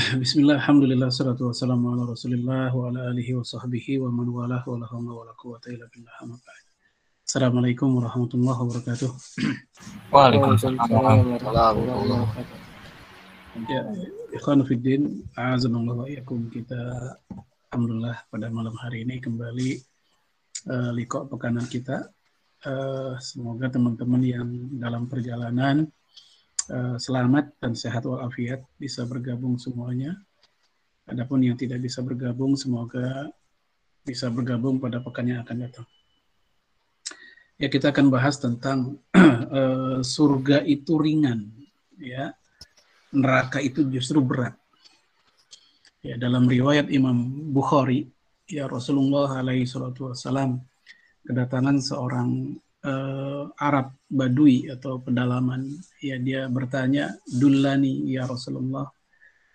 [0.00, 4.80] Bismillah, alhamdulillah, salatu wassalamu ala rasulillah wa ala alihi wa sahbihi wa man walah wa
[4.80, 6.64] la hawla wa la quwata illa billah amma ba'd.
[7.28, 9.10] Assalamualaikum warahmatullahi wabarakatuh.
[10.08, 12.58] Waalaikumsalam warahmatullahi wabarakatuh.
[13.68, 13.82] Ya,
[14.32, 16.80] ikhwan fiddin, a'azanallah wa iyakum kita
[17.68, 19.84] alhamdulillah pada malam hari ini kembali
[20.64, 22.08] uh, liko pekanan kita.
[22.64, 24.48] Uh, semoga teman-teman yang
[24.80, 25.99] dalam perjalanan Eh,
[26.98, 30.14] selamat dan sehat walafiat bisa bergabung semuanya.
[31.10, 33.26] Adapun yang tidak bisa bergabung semoga
[34.06, 35.86] bisa bergabung pada pekan yang akan datang.
[37.60, 41.52] Ya kita akan bahas tentang uh, surga itu ringan,
[42.00, 42.32] ya
[43.12, 44.56] neraka itu justru berat.
[46.00, 48.08] Ya dalam riwayat Imam Bukhari,
[48.48, 50.64] ya Rasulullah alaihi wasalam
[51.28, 55.68] kedatangan seorang uh, Arab Badui atau pedalaman.
[56.00, 58.88] Ya dia bertanya dullani ya Rasulullah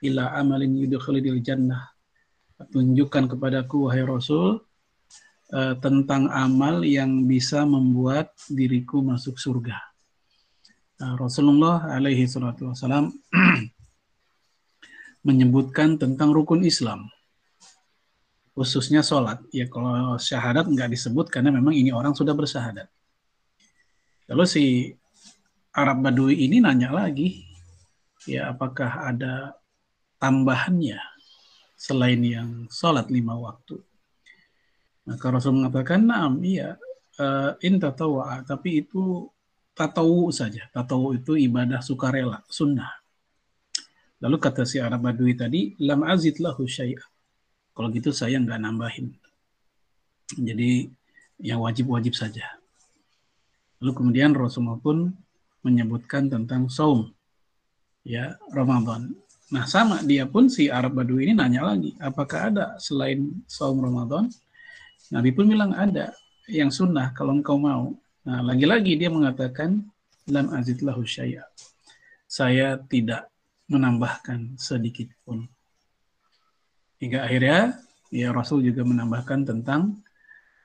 [0.05, 1.93] ila amalin yudkhilul jannah?
[2.55, 4.63] Tunjukkan kepadaku wahai Rasul
[5.51, 9.75] uh, tentang amal yang bisa membuat diriku masuk surga.
[10.95, 13.11] Uh, Rasulullah alaihi salatu wasalam
[15.27, 17.11] menyebutkan tentang rukun Islam
[18.55, 19.43] khususnya sholat.
[19.51, 22.87] Ya kalau syahadat nggak disebut karena memang ini orang sudah bersyahadat
[24.25, 24.65] Lalu si
[25.75, 27.45] Arab Badui ini nanya lagi,
[28.25, 29.53] ya apakah ada
[30.17, 30.97] tambahannya
[31.77, 33.77] selain yang sholat lima waktu?
[35.05, 36.73] Maka Rasul mengatakan, nah, iya,
[37.21, 39.29] uh, in tatawa, tapi itu
[39.77, 40.65] tatawu saja.
[40.73, 42.89] Tatawu itu ibadah sukarela, sunnah.
[44.23, 46.65] Lalu kata si Arab Badui tadi, lam azid lahu.
[47.75, 49.13] Kalau gitu saya nggak nambahin.
[50.33, 50.89] Jadi
[51.37, 52.57] yang wajib-wajib saja.
[53.83, 55.11] Lalu kemudian Rasulullah pun
[55.65, 57.09] menyebutkan tentang saum
[58.05, 59.11] ya Ramadan.
[59.49, 64.29] Nah sama dia pun si Arab Badui ini nanya lagi, apakah ada selain saum Ramadan?
[65.13, 66.13] Nabi pun bilang ada
[66.49, 67.93] yang sunnah kalau engkau mau.
[68.25, 69.85] Nah lagi-lagi dia mengatakan
[70.29, 71.45] lam azid lahu syaya.
[72.25, 73.29] Saya tidak
[73.69, 75.45] menambahkan sedikit pun.
[77.01, 77.77] Hingga akhirnya
[78.09, 80.01] ya Rasul juga menambahkan tentang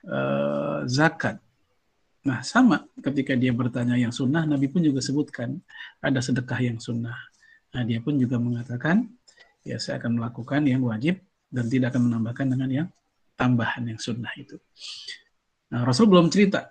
[0.09, 1.37] uh, zakat
[2.21, 5.57] Nah, sama ketika dia bertanya yang sunnah, Nabi pun juga sebutkan
[5.97, 7.17] ada sedekah yang sunnah.
[7.73, 9.09] Nah, dia pun juga mengatakan,
[9.65, 11.17] ya saya akan melakukan yang wajib
[11.49, 12.87] dan tidak akan menambahkan dengan yang
[13.33, 14.61] tambahan yang sunnah itu.
[15.73, 16.69] Nah, Rasul belum cerita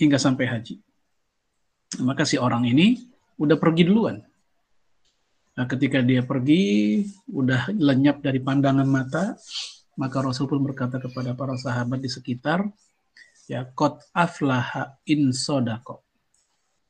[0.00, 0.80] hingga sampai haji.
[2.00, 2.96] Maka si orang ini
[3.36, 4.16] udah pergi duluan.
[5.56, 9.36] Nah, ketika dia pergi, udah lenyap dari pandangan mata,
[9.96, 12.64] maka Rasul pun berkata kepada para sahabat di sekitar,
[13.46, 16.02] ya kot aflaha in sodako.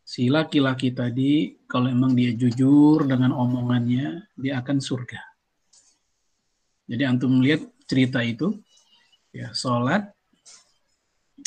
[0.07, 5.21] Si laki-laki tadi kalau emang dia jujur dengan omongannya, dia akan surga.
[6.87, 8.55] Jadi antum melihat cerita itu,
[9.35, 10.07] ya sholat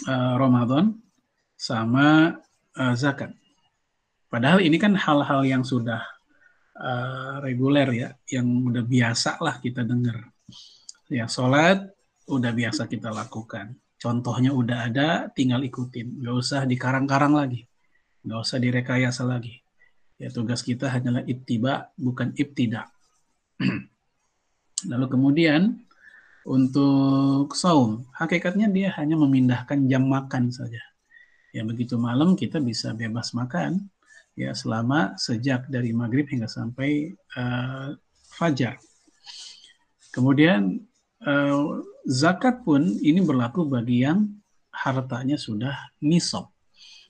[0.06, 1.00] uh, Ramadan
[1.56, 2.36] sama
[2.75, 3.31] uh, zakat.
[4.28, 6.03] Padahal ini kan hal-hal yang sudah
[6.75, 10.19] uh, reguler ya, yang udah biasa lah kita dengar.
[11.08, 11.88] Ya sholat
[12.28, 16.24] udah biasa kita lakukan Contohnya udah ada, tinggal ikutin.
[16.24, 17.68] Nggak usah dikarang-karang lagi.
[18.24, 19.60] Nggak usah direkayasa lagi.
[20.16, 22.88] Ya tugas kita hanyalah ittiba, bukan ibtida.
[24.92, 25.84] Lalu kemudian
[26.48, 30.80] untuk saum, hakikatnya dia hanya memindahkan jam makan saja.
[31.52, 33.92] Ya begitu malam kita bisa bebas makan
[34.40, 37.92] ya selama sejak dari maghrib hingga sampai uh,
[38.31, 38.80] fajar.
[40.16, 40.89] Kemudian
[41.25, 44.28] uh, zakat pun ini berlaku bagi yang
[44.72, 46.47] hartanya sudah nisab.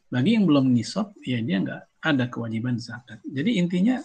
[0.09, 3.21] Bagi yang belum nisab, ya dia nggak ada kewajiban zakat.
[3.27, 4.01] Jadi intinya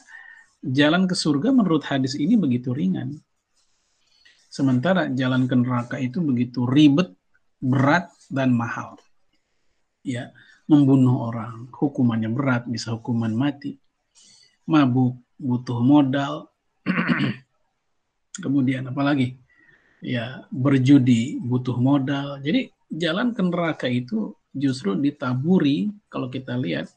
[0.60, 3.16] jalan ke surga menurut hadis ini begitu ringan.
[4.52, 7.10] Sementara jalan ke neraka itu begitu ribet,
[7.58, 9.00] berat, dan mahal.
[10.04, 10.30] Ya,
[10.70, 13.80] membunuh orang, hukumannya berat, bisa hukuman mati.
[14.68, 16.52] Mabuk, butuh modal.
[18.44, 19.43] Kemudian apalagi?
[20.04, 22.36] Ya berjudi butuh modal.
[22.44, 26.92] Jadi jalan ke neraka itu justru ditaburi kalau kita lihat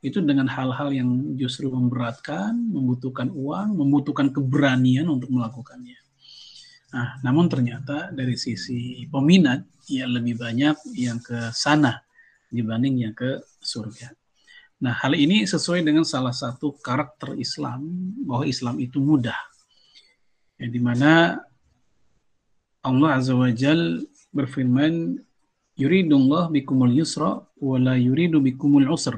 [0.00, 5.96] itu dengan hal-hal yang justru memberatkan, membutuhkan uang, membutuhkan keberanian untuk melakukannya.
[6.90, 12.00] Nah, namun ternyata dari sisi peminat ya lebih banyak yang ke sana
[12.48, 14.10] dibanding yang ke surga.
[14.80, 17.84] Nah, hal ini sesuai dengan salah satu karakter Islam
[18.24, 19.36] bahwa Islam itu mudah.
[20.56, 21.36] Ya, di mana
[22.80, 25.20] Allah Azza wa Jal berfirman,
[25.80, 29.16] Yuridullah bikumul yusra wa la yuridu bikumul usr.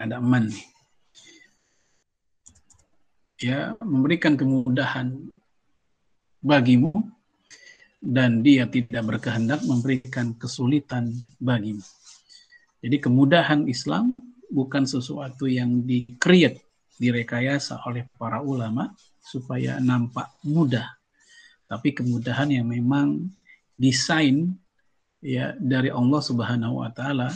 [0.00, 0.48] Ada man
[3.42, 5.18] ya memberikan kemudahan
[6.38, 6.94] bagimu
[7.98, 11.10] dan dia tidak berkehendak memberikan kesulitan
[11.42, 11.82] bagimu.
[12.82, 14.14] Jadi kemudahan Islam
[14.50, 16.62] bukan sesuatu yang di-create,
[16.98, 18.90] direkayasa oleh para ulama
[19.22, 21.01] supaya nampak mudah.
[21.72, 23.32] Tapi kemudahan yang memang
[23.80, 24.52] desain
[25.24, 27.32] ya dari Allah Subhanahu wa taala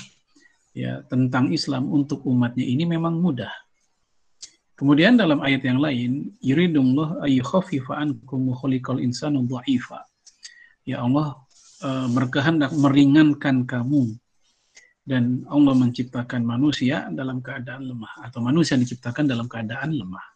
[0.77, 3.49] ya tentang Islam untuk umatnya ini memang mudah.
[4.77, 10.05] Kemudian dalam ayat yang lain, yuridullah ayyukhaffifa ankum khuliqal insanu dha'ifa
[10.85, 11.35] ya Allah
[11.83, 14.15] uh, berkehendak meringankan kamu
[15.07, 20.27] dan Allah menciptakan manusia dalam keadaan lemah atau manusia diciptakan dalam keadaan lemah.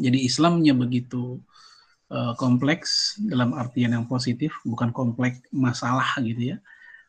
[0.00, 1.40] Jadi Islamnya begitu
[2.10, 6.58] uh, kompleks dalam artian yang positif, bukan kompleks masalah gitu ya.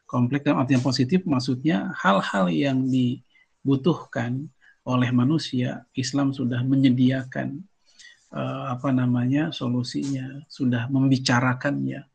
[0.08, 4.48] Kompleks dalam artian positif maksudnya hal-hal yang dibutuhkan
[4.82, 7.62] oleh manusia, Islam sudah menyediakan
[8.34, 12.08] uh, apa namanya solusinya, sudah membicarakannya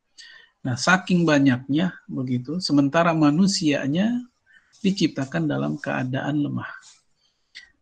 [0.67, 4.19] Nah, saking banyaknya begitu, sementara manusianya
[4.83, 6.67] diciptakan dalam keadaan lemah.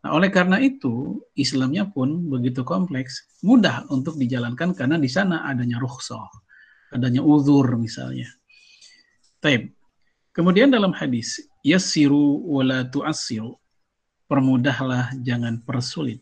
[0.05, 5.81] Nah, oleh karena itu, Islamnya pun begitu kompleks, mudah untuk dijalankan karena di sana adanya
[5.81, 6.29] rukhsah,
[6.93, 8.29] adanya uzur misalnya.
[9.41, 9.73] Taib.
[10.37, 13.57] Kemudian dalam hadis, yassiru wala tu'assiru.
[14.29, 16.21] Permudahlah, jangan persulit.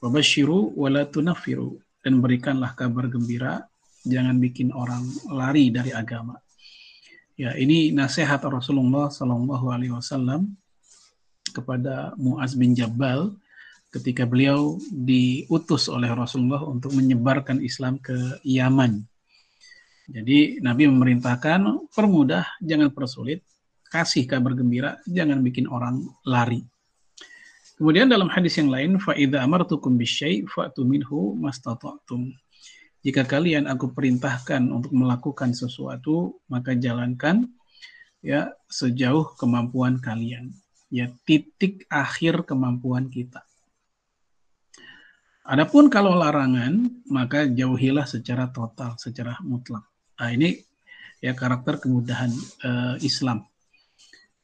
[0.00, 1.76] Wabashiru wala tunafiru.
[2.00, 3.64] Dan berikanlah kabar gembira
[4.04, 6.36] jangan bikin orang lari dari agama.
[7.34, 10.54] Ya, ini nasihat Rasulullah Shallallahu Alaihi Wasallam
[11.54, 13.30] kepada Muaz bin Jabal
[13.94, 19.06] ketika beliau diutus oleh Rasulullah untuk menyebarkan Islam ke Yaman.
[20.10, 23.46] Jadi Nabi memerintahkan permudah, jangan persulit,
[23.86, 26.66] kasih kabar gembira, jangan bikin orang lari.
[27.78, 31.38] Kemudian dalam hadis yang lain, faida amartukum bisyai fa'tu minhu
[33.04, 37.44] jika kalian aku perintahkan untuk melakukan sesuatu, maka jalankan
[38.24, 40.56] ya sejauh kemampuan kalian.
[40.94, 43.42] Ya titik akhir kemampuan kita.
[45.42, 49.84] Adapun kalau larangan, maka jauhilah secara total, secara mutlak.
[50.16, 50.62] Nah, ini
[51.18, 52.30] ya karakter kemudahan
[52.62, 53.42] uh, Islam.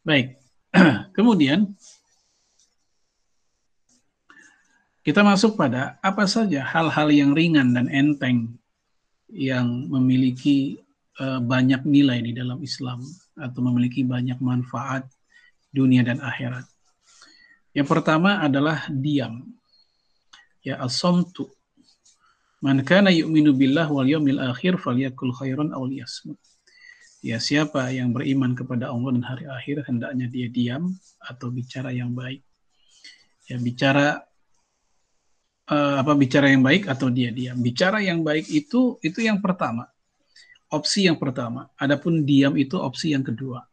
[0.03, 0.37] Baik.
[1.17, 1.71] Kemudian
[5.01, 8.61] Kita masuk pada apa saja hal-hal yang ringan dan enteng
[9.33, 10.77] yang memiliki
[11.17, 13.01] uh, banyak nilai di dalam Islam
[13.33, 15.09] atau memiliki banyak manfaat
[15.71, 16.67] dunia dan akhirat.
[17.71, 19.47] Yang pertama adalah diam.
[20.61, 21.49] Ya as-samtu.
[22.61, 26.37] Man kana yu'minu billah wal yawmil akhir falyakul khairan aw liyasmut.
[27.25, 32.13] Ya siapa yang beriman kepada Allah dan hari akhir hendaknya dia diam atau bicara yang
[32.13, 32.45] baik.
[33.49, 34.25] Ya bicara
[35.73, 37.57] uh, apa bicara yang baik atau dia diam.
[37.61, 39.89] Bicara yang baik itu itu yang pertama.
[40.69, 41.69] Opsi yang pertama.
[41.81, 43.65] Adapun diam itu opsi yang kedua.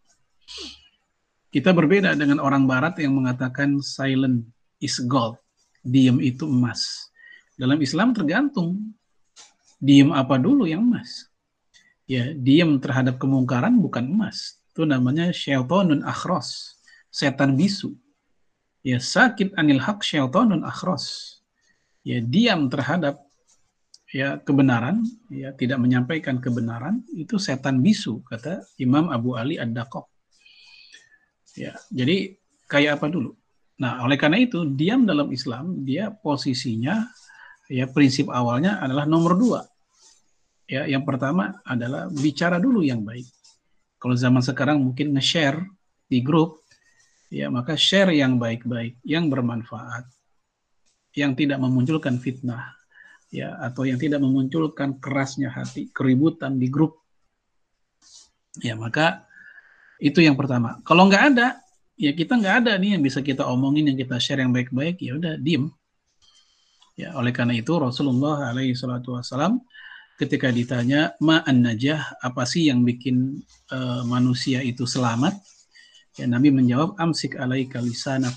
[1.58, 4.46] Kita berbeda dengan orang barat yang mengatakan silent
[4.78, 5.42] is gold.
[5.82, 7.10] Diam itu emas.
[7.58, 8.94] Dalam Islam tergantung
[9.82, 11.26] diam apa dulu yang emas.
[12.06, 14.62] Ya, diam terhadap kemungkaran bukan emas.
[14.70, 16.78] Itu namanya syaitanun akhros.
[17.10, 17.98] Setan bisu.
[18.86, 21.38] Ya, sakit anil haq syaitanun akhros
[22.06, 23.18] ya diam terhadap
[24.14, 25.02] ya kebenaran,
[25.34, 30.17] ya tidak menyampaikan kebenaran itu setan bisu kata Imam Abu Ali Ad-Daqaq.
[31.58, 32.38] Ya, jadi
[32.70, 33.34] kayak apa dulu?
[33.82, 37.10] Nah, oleh karena itu diam dalam Islam dia posisinya
[37.70, 39.62] ya prinsip awalnya adalah nomor dua.
[40.68, 43.26] Ya, yang pertama adalah bicara dulu yang baik.
[43.98, 45.64] Kalau zaman sekarang mungkin nge-share
[46.06, 46.62] di grup,
[47.34, 50.06] ya maka share yang baik-baik, yang bermanfaat,
[51.18, 52.78] yang tidak memunculkan fitnah
[53.32, 57.04] ya atau yang tidak memunculkan kerasnya hati, keributan di grup.
[58.60, 59.27] Ya, maka
[59.98, 60.78] itu yang pertama.
[60.86, 61.58] Kalau nggak ada,
[61.98, 65.18] ya kita nggak ada nih yang bisa kita omongin, yang kita share yang baik-baik, ya
[65.18, 65.70] udah diem.
[66.98, 69.62] Ya, oleh karena itu Rasulullah alaihi salatu wasalam
[70.18, 73.38] ketika ditanya ma'an najah, apa sih yang bikin
[73.70, 75.38] uh, manusia itu selamat?
[76.18, 78.34] Ya, Nabi menjawab amsik alaika lisanak,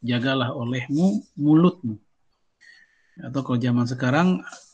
[0.00, 2.00] jagalah olehmu mulutmu
[3.18, 4.28] atau kalau zaman sekarang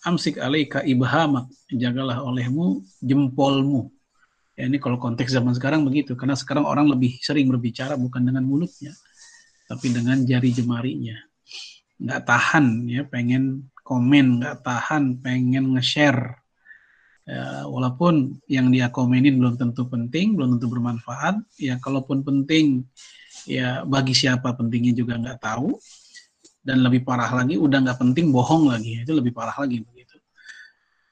[0.05, 3.89] amsik alaika ibhamak jagalah olehmu jempolmu
[4.55, 8.47] ya ini kalau konteks zaman sekarang begitu karena sekarang orang lebih sering berbicara bukan dengan
[8.47, 8.95] mulutnya
[9.67, 11.19] tapi dengan jari jemarinya
[11.99, 16.39] nggak tahan ya pengen komen nggak tahan pengen nge-share
[17.27, 22.87] ya, walaupun yang dia komenin belum tentu penting belum tentu bermanfaat ya kalaupun penting
[23.45, 25.77] ya bagi siapa pentingnya juga nggak tahu
[26.65, 30.17] dan lebih parah lagi udah nggak penting bohong lagi itu lebih parah lagi begitu.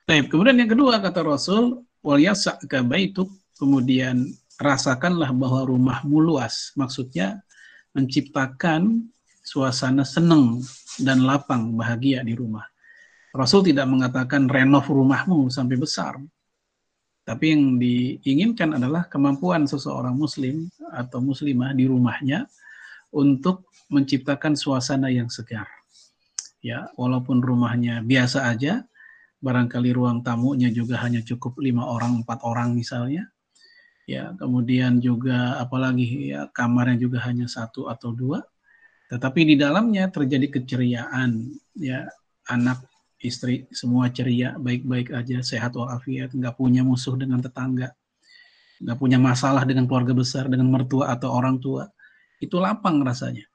[0.08, 4.26] Baik, kemudian yang kedua kata Rasul wal yasaka baituk kemudian
[4.58, 7.40] rasakanlah bahwa rumahmu luas maksudnya
[7.94, 9.06] menciptakan
[9.42, 10.62] suasana senang
[11.02, 12.64] dan lapang bahagia di rumah.
[13.32, 16.20] Rasul tidak mengatakan renov rumahmu sampai besar.
[17.22, 22.50] Tapi yang diinginkan adalah kemampuan seseorang muslim atau muslimah di rumahnya
[23.14, 25.70] untuk menciptakan suasana yang segar.
[26.62, 28.82] Ya, walaupun rumahnya biasa aja,
[29.42, 33.26] barangkali ruang tamunya juga hanya cukup lima orang, empat orang misalnya.
[34.06, 38.42] Ya, kemudian juga apalagi ya kamarnya juga hanya satu atau dua.
[39.10, 42.08] Tetapi di dalamnya terjadi keceriaan, ya
[42.48, 42.86] anak
[43.20, 47.92] istri semua ceria, baik-baik aja, sehat walafiat, nggak punya musuh dengan tetangga,
[48.82, 51.86] nggak punya masalah dengan keluarga besar, dengan mertua atau orang tua.
[52.42, 53.46] Itu lapang rasanya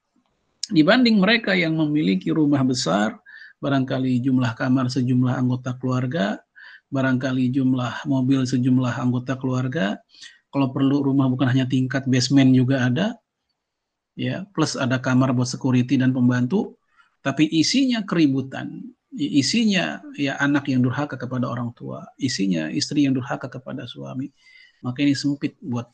[0.67, 3.15] dibanding mereka yang memiliki rumah besar,
[3.62, 6.42] barangkali jumlah kamar sejumlah anggota keluarga,
[6.94, 10.00] barangkali jumlah mobil sejumlah anggota keluarga,
[10.54, 13.08] kalau perlu rumah bukan hanya tingkat basement juga ada,
[14.16, 16.80] ya plus ada kamar buat security dan pembantu,
[17.22, 23.52] tapi isinya keributan, isinya ya anak yang durhaka kepada orang tua, isinya istri yang durhaka
[23.52, 24.32] kepada suami,
[24.80, 25.92] maka ini sempit buat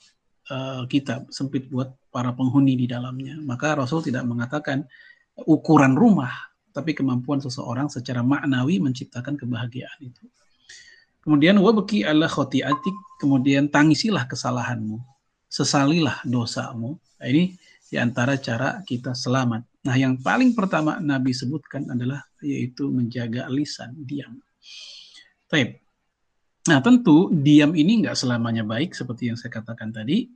[0.53, 3.39] uh, kita, sempit buat para penghuni di dalamnya.
[3.41, 4.86] Maka Rasul tidak mengatakan
[5.50, 10.25] ukuran rumah, tapi kemampuan seseorang secara maknawi menciptakan kebahagiaan itu.
[11.24, 15.00] Kemudian wabki ala khotiatik, kemudian tangisilah kesalahanmu,
[15.48, 17.00] sesalilah dosamu.
[17.00, 17.56] Nah, ini
[17.88, 19.63] di antara cara kita selamat.
[19.88, 24.36] Nah, yang paling pertama Nabi sebutkan adalah yaitu menjaga lisan, diam.
[25.48, 25.80] Taib.
[26.68, 30.27] Nah, tentu diam ini nggak selamanya baik seperti yang saya katakan tadi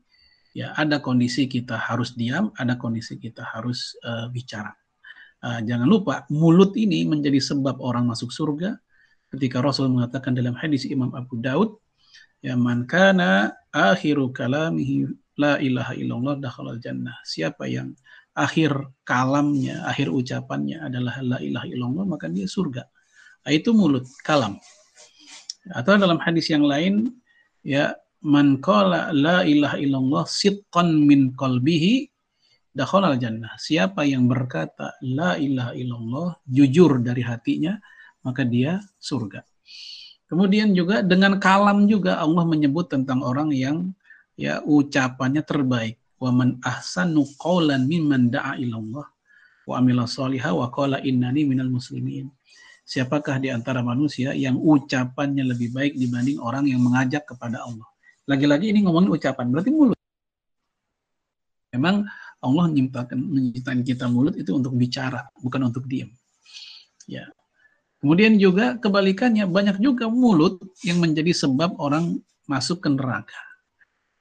[0.55, 4.71] ya ada kondisi kita harus diam, ada kondisi kita harus uh, bicara.
[5.37, 8.77] Uh, jangan lupa mulut ini menjadi sebab orang masuk surga.
[9.29, 11.77] Ketika Rasul mengatakan dalam hadis Imam Abu Daud,
[12.41, 15.05] ya man kana akhiru kalamihi
[15.37, 17.13] la ilaha illallah dakhalal jannah.
[17.21, 17.93] Siapa yang
[18.33, 18.73] akhir
[19.05, 22.85] kalamnya, akhir ucapannya adalah la ilaha illallah, maka dia surga.
[23.45, 24.57] Nah, itu mulut, kalam.
[25.73, 27.11] Atau dalam hadis yang lain,
[27.65, 32.09] ya man qala la ilaha illallah sidqan min qalbihi
[32.77, 33.57] dakhalal jannah.
[33.57, 37.73] Siapa yang berkata la ilaha illallah jujur dari hatinya,
[38.21, 39.41] maka dia surga.
[40.29, 43.89] Kemudian juga dengan kalam juga Allah menyebut tentang orang yang
[44.37, 45.97] ya ucapannya terbaik.
[46.21, 49.05] Wa man ahsanu qawlan mimman da'a ilallah
[49.67, 52.29] wa amila salihah wa qala innani minal muslimin.
[52.87, 57.83] Siapakah di antara manusia yang ucapannya lebih baik dibanding orang yang mengajak kepada Allah?
[58.27, 59.99] Lagi-lagi ini ngomongin ucapan, berarti mulut.
[61.75, 62.07] Memang
[62.41, 66.09] Allah menciptakan, menciptakan kita mulut itu untuk bicara, bukan untuk diam.
[67.09, 67.25] Ya.
[67.97, 73.41] Kemudian juga kebalikannya banyak juga mulut yang menjadi sebab orang masuk ke neraka.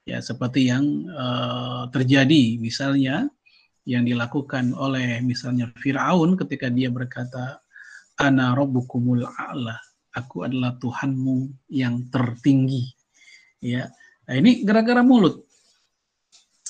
[0.07, 3.27] Ya, seperti yang uh, terjadi misalnya
[3.87, 7.63] yang dilakukan oleh misalnya Firaun ketika dia berkata
[8.17, 9.77] ana rabbukumul a'la,
[10.17, 12.87] aku adalah Tuhanmu yang tertinggi.
[13.61, 13.93] Ya,
[14.25, 15.45] nah ini gara-gara mulut.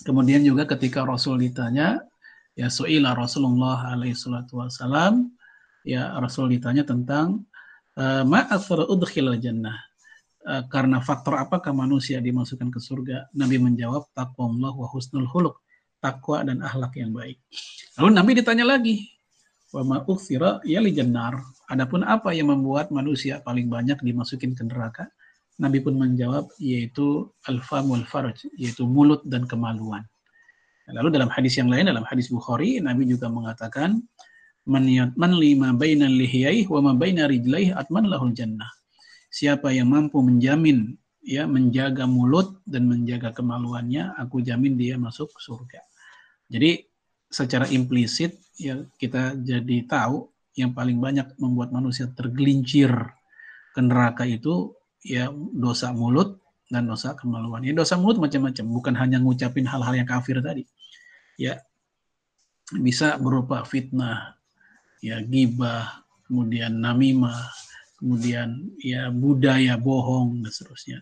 [0.05, 2.05] Kemudian juga ketika Rasul ditanya,
[2.53, 4.61] ya su'ilah Rasulullah alaihi salatu
[5.87, 7.49] ya Rasul ditanya tentang
[7.97, 8.85] eh, ma'athar
[9.41, 9.79] jannah.
[10.47, 13.26] Uh, karena faktor apakah manusia dimasukkan ke surga?
[13.35, 15.59] Nabi menjawab takwa Allah wa husnul huluk,
[15.99, 17.43] takwa dan akhlak yang baik.
[17.99, 19.11] Lalu Nabi ditanya lagi,
[19.75, 21.43] wa ma'ukhira ya li jannar.
[21.67, 25.11] Adapun apa yang membuat manusia paling banyak dimasukin ke neraka?
[25.57, 30.05] Nabi pun menjawab yaitu al-famul farj, yaitu mulut dan kemaluan.
[30.87, 33.99] Lalu dalam hadis yang lain dalam hadis Bukhari Nabi juga mengatakan
[34.71, 34.87] man
[35.19, 38.71] man lima baina lihiyaih wa ma baina rijlaih atman lahul jannah.
[39.33, 40.95] Siapa yang mampu menjamin
[41.27, 45.83] ya menjaga mulut dan menjaga kemaluannya, aku jamin dia masuk surga.
[46.47, 46.87] Jadi
[47.27, 52.89] secara implisit ya kita jadi tahu yang paling banyak membuat manusia tergelincir
[53.75, 54.73] ke neraka itu
[55.07, 57.63] ya dosa mulut dan dosa kemaluan.
[57.63, 60.67] Ya dosa mulut macam-macam, bukan hanya ngucapin hal-hal yang kafir tadi.
[61.39, 61.63] Ya
[62.75, 64.35] bisa berupa fitnah,
[64.99, 67.47] ya gibah, kemudian namimah,
[68.03, 70.99] kemudian ya budaya bohong dan seterusnya.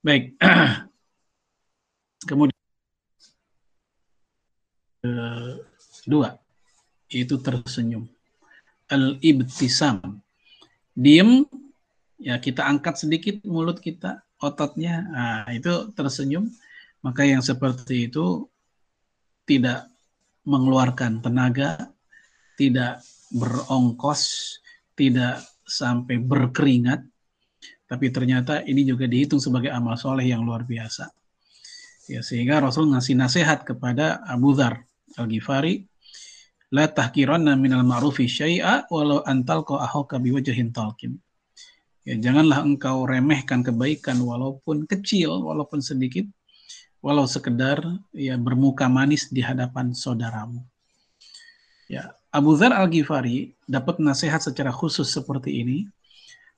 [0.00, 0.40] Baik.
[2.28, 2.56] kemudian
[6.08, 6.40] dua
[7.12, 8.08] yaitu tersenyum.
[8.90, 10.22] Al-ibtisam.
[10.96, 11.44] Diem
[12.16, 16.48] ya kita angkat sedikit mulut kita, ototnya, nah, itu tersenyum,
[17.00, 18.48] maka yang seperti itu
[19.46, 19.88] tidak
[20.44, 21.92] mengeluarkan tenaga,
[22.58, 23.00] tidak
[23.32, 24.54] berongkos,
[24.96, 27.04] tidak sampai berkeringat,
[27.86, 31.10] tapi ternyata ini juga dihitung sebagai amal soleh yang luar biasa.
[32.06, 34.86] Ya, sehingga Rasul ngasih nasihat kepada Abu Dhar
[35.18, 35.86] Al-Ghifari,
[36.74, 41.14] La tahkiranna minal ma'rufi syai'a walau antal ko ahoka biwajahin talkin.
[42.06, 46.22] Ya, janganlah engkau remehkan kebaikan walaupun kecil, walaupun sedikit,
[47.02, 47.82] walau sekedar
[48.14, 50.62] ya bermuka manis di hadapan saudaramu.
[51.90, 55.78] Ya, Abu Dhar Al-Ghifari dapat nasihat secara khusus seperti ini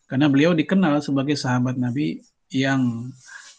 [0.04, 2.20] karena beliau dikenal sebagai sahabat Nabi
[2.52, 3.12] yang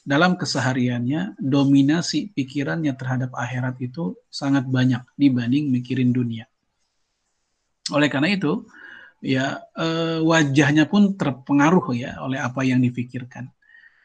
[0.06, 6.50] dalam kesehariannya dominasi pikirannya terhadap akhirat itu sangat banyak dibanding mikirin dunia.
[7.94, 8.66] Oleh karena itu,
[9.20, 13.52] ya eh, wajahnya pun terpengaruh ya oleh apa yang dipikirkan.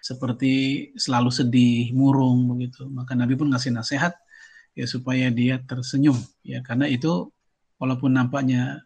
[0.04, 0.52] Seperti
[1.00, 2.84] selalu sedih, murung begitu.
[2.92, 4.12] Maka Nabi pun ngasih nasihat
[4.76, 7.30] ya supaya dia tersenyum ya karena itu
[7.78, 8.82] walaupun nampaknya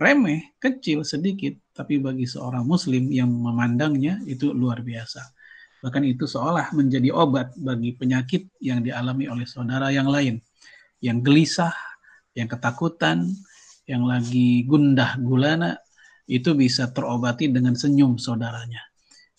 [0.00, 5.20] remeh, kecil, sedikit, tapi bagi seorang muslim yang memandangnya itu luar biasa.
[5.84, 10.40] Bahkan itu seolah menjadi obat bagi penyakit yang dialami oleh saudara yang lain.
[11.04, 11.76] Yang gelisah,
[12.32, 13.28] yang ketakutan,
[13.90, 15.74] yang lagi gundah gulana,
[16.30, 18.86] itu bisa terobati dengan senyum saudaranya.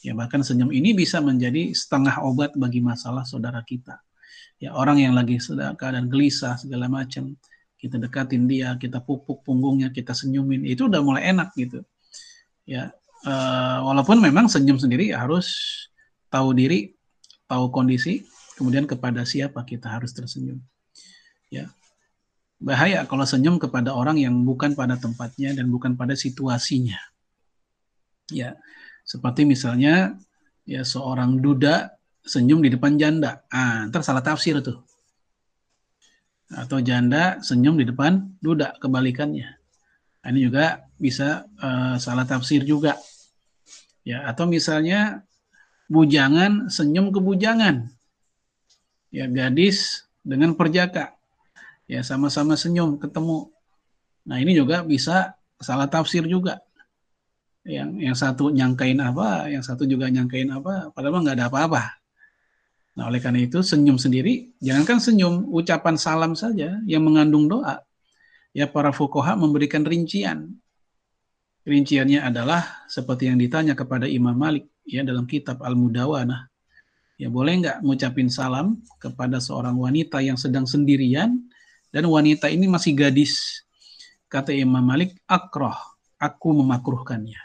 [0.03, 3.95] Ya bahkan senyum ini bisa menjadi setengah obat bagi masalah saudara kita.
[4.59, 7.31] Ya orang yang lagi sedang keadaan gelisah segala macam,
[7.79, 11.79] kita dekatin dia, kita pupuk punggungnya, kita senyumin, itu udah mulai enak gitu
[12.71, 12.93] ya
[13.25, 15.49] uh, walaupun memang senyum sendiri harus
[16.29, 16.93] tahu diri
[17.49, 18.23] tahu kondisi
[18.55, 20.61] kemudian kepada siapa kita harus tersenyum
[21.49, 21.67] ya
[22.61, 26.97] bahaya kalau senyum kepada orang yang bukan pada tempatnya dan bukan pada situasinya
[28.29, 28.53] ya
[29.01, 30.15] seperti misalnya
[30.63, 34.77] ya seorang duda senyum di depan janda ah ntar salah tafsir tuh
[36.53, 39.61] atau janda senyum di depan duda kebalikannya
[40.21, 42.93] ini juga bisa uh, salah tafsir juga.
[44.05, 45.25] Ya, atau misalnya
[45.89, 47.89] bujangan senyum ke bujangan.
[49.09, 51.17] Ya, gadis dengan perjaka.
[51.91, 53.51] Ya, sama-sama senyum ketemu.
[54.23, 56.63] Nah, ini juga bisa salah tafsir juga.
[57.67, 61.83] Yang yang satu nyangkain apa, yang satu juga nyangkain apa, padahal nggak ada apa-apa.
[62.95, 67.83] Nah, oleh karena itu senyum sendiri, jangankan senyum, ucapan salam saja yang mengandung doa.
[68.55, 70.59] Ya para fukoha memberikan rincian
[71.61, 76.49] Rinciannya adalah seperti yang ditanya kepada Imam Malik ya dalam kitab Al-Mudawanah.
[77.21, 81.37] Ya boleh nggak ngucapin salam kepada seorang wanita yang sedang sendirian
[81.91, 83.63] dan wanita ini masih gadis.
[84.31, 85.75] Kata Imam Malik, akroh,
[86.15, 87.39] aku memakruhkannya.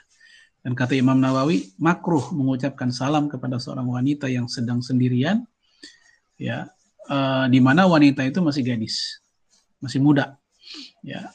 [0.62, 5.46] Dan kata Imam Nawawi, makruh mengucapkan salam kepada seorang wanita yang sedang sendirian,
[6.38, 6.70] ya,
[7.10, 9.22] uh, di mana wanita itu masih gadis,
[9.78, 10.38] masih muda,
[11.02, 11.30] ya,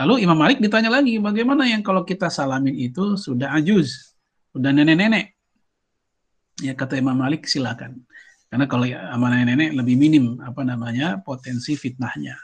[0.00, 4.16] Lalu Imam Malik ditanya lagi, bagaimana yang kalau kita salamin itu sudah ajuz,
[4.56, 5.36] sudah nenek-nenek?
[6.64, 8.00] Ya kata Imam Malik silakan.
[8.52, 12.36] Karena kalau ya, sama nenek-nenek lebih minim apa namanya potensi fitnahnya.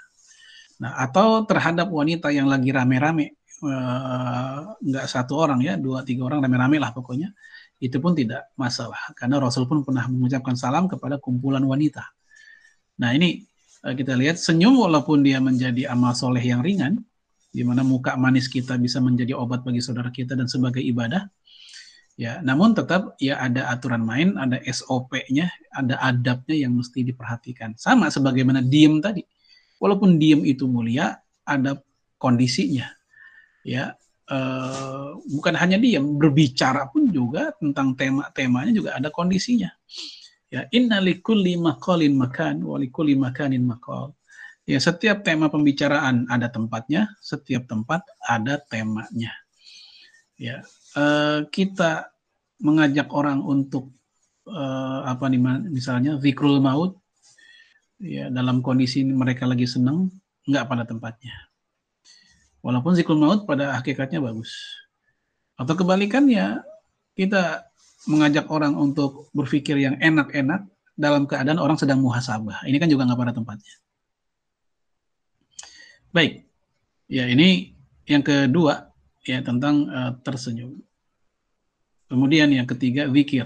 [0.80, 4.58] Nah atau terhadap wanita yang lagi rame-rame, eh,
[5.04, 7.28] satu orang ya, dua tiga orang rame-rame lah pokoknya,
[7.76, 8.96] itu pun tidak masalah.
[9.12, 12.08] Karena Rasul pun pernah mengucapkan salam kepada kumpulan wanita.
[13.04, 13.44] Nah ini
[13.84, 17.04] eh, kita lihat senyum walaupun dia menjadi amal soleh yang ringan,
[17.52, 21.28] di mana muka manis kita bisa menjadi obat bagi saudara kita dan sebagai ibadah.
[22.18, 27.78] Ya, namun tetap ya ada aturan main, ada SOP-nya, ada adabnya yang mesti diperhatikan.
[27.78, 29.22] Sama sebagaimana diem tadi.
[29.78, 31.14] Walaupun diem itu mulia,
[31.46, 31.78] ada
[32.18, 32.90] kondisinya.
[33.62, 33.94] Ya,
[34.26, 39.70] eh, bukan hanya diem, berbicara pun juga tentang tema-temanya juga ada kondisinya.
[40.50, 44.10] Ya, inna likulli maqalin makan wa likulli makanin maqal.
[44.66, 49.30] Ya, setiap tema pembicaraan ada tempatnya, setiap tempat ada temanya.
[50.34, 52.12] Ya, eh, kita
[52.62, 53.92] mengajak orang untuk
[54.48, 56.96] eh, apa nih misalnya zikrul maut
[57.98, 60.08] ya dalam kondisi mereka lagi senang
[60.48, 61.34] nggak pada tempatnya.
[62.64, 64.50] Walaupun zikrul maut pada hakikatnya bagus.
[65.58, 66.62] Atau kebalikannya,
[67.18, 67.66] kita
[68.06, 72.66] mengajak orang untuk berpikir yang enak-enak dalam keadaan orang sedang muhasabah.
[72.66, 73.74] Ini kan juga nggak pada tempatnya.
[76.14, 76.48] Baik,
[77.06, 77.76] ya ini
[78.08, 78.87] yang kedua
[79.28, 80.80] ya tentang uh, tersenyum.
[82.08, 83.44] Kemudian yang ketiga zikir.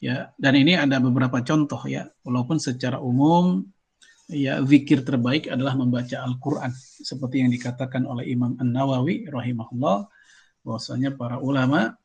[0.00, 3.64] Ya, dan ini ada beberapa contoh ya, walaupun secara umum
[4.28, 6.72] ya zikir terbaik adalah membaca Al-Qur'an
[7.04, 10.08] seperti yang dikatakan oleh Imam An-Nawawi rahimahullah
[10.64, 11.96] bahwasanya para ulama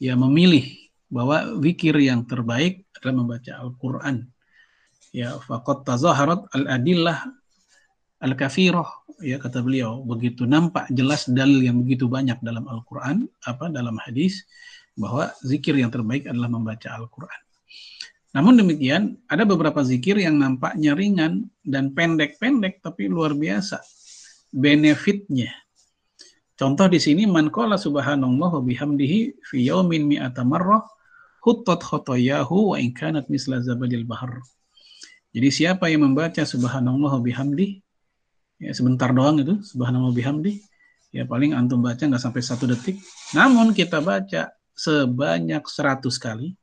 [0.00, 0.64] ya memilih
[1.08, 4.28] bahwa zikir yang terbaik adalah membaca Al-Qur'an.
[5.08, 7.32] Ya, faqad tazaharat al-adillah
[8.20, 8.88] al-kafirah
[9.22, 14.46] ya kata beliau begitu nampak jelas dalil yang begitu banyak dalam Al-Qur'an apa dalam hadis
[14.98, 17.40] bahwa zikir yang terbaik adalah membaca Al-Qur'an.
[18.36, 23.80] Namun demikian, ada beberapa zikir yang nampaknya ringan dan pendek-pendek tapi luar biasa
[24.52, 25.48] benefitnya.
[26.58, 30.82] Contoh di sini man qala subhanallah wa bihamdihi fi yaumin mi'ata marrah
[31.46, 34.42] huttat khotoyahu wa in kanat misla zabadil bahr.
[35.30, 37.78] Jadi siapa yang membaca subhanallah wa bihamdi
[38.58, 40.62] ya sebentar doang itu subhanallah bihamdi
[41.14, 42.98] ya paling antum baca nggak sampai satu detik.
[43.32, 46.54] Namun kita baca sebanyak 100 kali.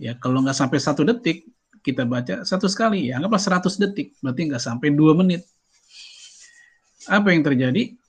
[0.00, 1.46] Ya kalau nggak sampai satu detik
[1.80, 5.44] kita baca satu sekali ya anggaplah 100 detik berarti nggak sampai dua menit.
[7.08, 8.00] Apa yang terjadi?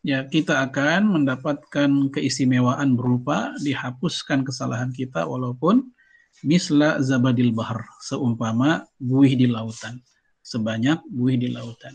[0.00, 5.92] ya kita akan mendapatkan keistimewaan berupa dihapuskan kesalahan kita walaupun
[6.40, 10.00] misla zabadil bahar seumpama buih di lautan
[10.40, 11.92] sebanyak buih di lautan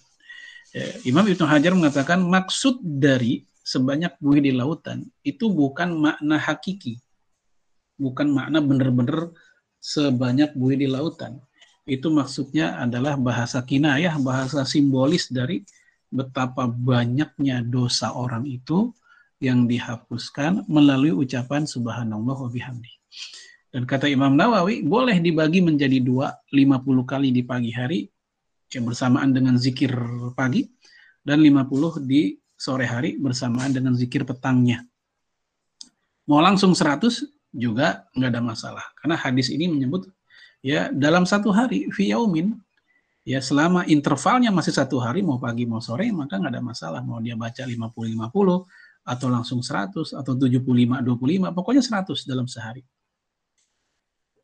[1.08, 7.00] Imam Ibnu Hajar mengatakan maksud dari sebanyak buih di lautan itu bukan makna hakiki
[7.96, 9.32] bukan makna benar-benar
[9.80, 11.40] sebanyak buih di lautan
[11.88, 15.64] itu maksudnya adalah bahasa kinayah bahasa simbolis dari
[16.12, 18.92] betapa banyaknya dosa orang itu
[19.44, 22.90] yang dihapuskan melalui ucapan subhanallah wa bihamdi.
[23.70, 28.08] Dan kata Imam Nawawi, boleh dibagi menjadi dua, 50 kali di pagi hari,
[28.76, 29.96] yang bersamaan dengan zikir
[30.36, 30.68] pagi,
[31.26, 34.86] dan 50 di sore hari bersamaan dengan zikir petangnya.
[36.28, 37.24] Mau langsung 100
[37.56, 38.86] juga nggak ada masalah.
[39.00, 40.12] Karena hadis ini menyebut,
[40.60, 42.54] ya dalam satu hari, fi yaumin,
[43.26, 47.18] ya selama intervalnya masih satu hari mau pagi mau sore maka nggak ada masalah mau
[47.18, 48.30] dia baca 50 50
[49.06, 52.86] atau langsung 100 atau 75 25 pokoknya 100 dalam sehari.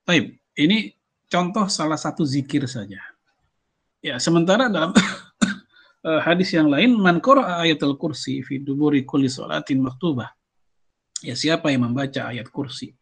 [0.01, 0.97] Baik, ini
[1.29, 2.97] contoh salah satu zikir saja.
[4.01, 4.97] Ya, sementara dalam
[6.09, 7.21] eh, hadis yang lain man
[7.61, 10.33] ayatul kursi fi duburi kulli salatin maktubah.
[11.21, 12.97] Ya, siapa yang membaca ayat kursi?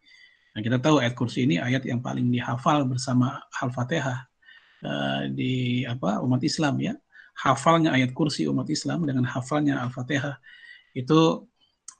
[0.51, 4.19] Nah, kita tahu ayat kursi ini ayat yang paling dihafal bersama Al-Fatihah
[4.83, 6.99] uh, di apa umat Islam ya.
[7.39, 10.35] Hafalnya ayat kursi umat Islam dengan hafalnya Al-Fatihah
[10.99, 11.47] itu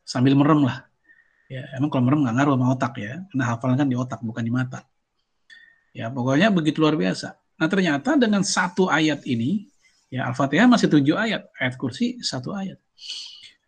[0.04, 0.84] sambil merem lah.
[1.48, 3.24] Ya emang kalau merem nggak ngaruh sama otak ya.
[3.32, 4.84] Karena hafalnya kan di otak bukan di mata.
[5.96, 9.68] Ya pokoknya begitu luar biasa nah ternyata dengan satu ayat ini
[10.08, 12.80] ya Al-Fatihah masih tujuh ayat ayat kursi satu ayat.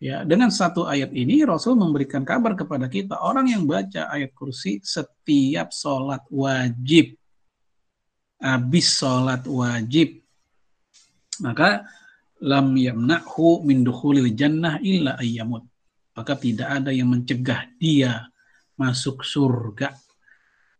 [0.01, 4.81] Ya, dengan satu ayat ini Rasul memberikan kabar kepada kita orang yang baca ayat kursi
[4.81, 7.13] setiap sholat wajib
[8.41, 10.25] habis sholat wajib.
[11.45, 11.85] Maka
[12.41, 15.61] lam yamna'hu min dukhulil jannah illa ayyamut
[16.17, 18.27] maka tidak ada yang mencegah dia
[18.75, 19.93] masuk surga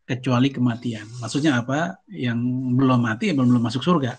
[0.05, 1.07] kecuali kematian.
[1.21, 2.01] Maksudnya apa?
[2.09, 2.39] Yang
[2.75, 4.17] belum mati belum, belum masuk surga.